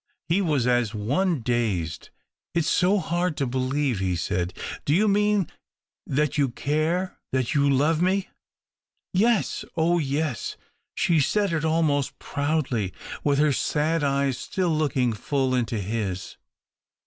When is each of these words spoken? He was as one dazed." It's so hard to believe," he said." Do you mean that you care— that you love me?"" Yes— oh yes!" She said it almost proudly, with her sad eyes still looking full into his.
He 0.27 0.41
was 0.41 0.65
as 0.65 0.95
one 0.95 1.41
dazed." 1.41 2.09
It's 2.55 2.67
so 2.67 2.97
hard 2.97 3.37
to 3.37 3.45
believe," 3.45 3.99
he 3.99 4.15
said." 4.15 4.51
Do 4.85 4.95
you 4.95 5.07
mean 5.07 5.47
that 6.07 6.39
you 6.39 6.49
care— 6.49 7.19
that 7.33 7.53
you 7.53 7.69
love 7.69 8.01
me?"" 8.01 8.27
Yes— 9.13 9.63
oh 9.77 9.99
yes!" 9.99 10.57
She 10.95 11.19
said 11.19 11.53
it 11.53 11.63
almost 11.63 12.17
proudly, 12.17 12.93
with 13.23 13.37
her 13.37 13.53
sad 13.53 14.03
eyes 14.03 14.39
still 14.39 14.69
looking 14.75 15.13
full 15.13 15.53
into 15.53 15.79
his. 15.79 16.35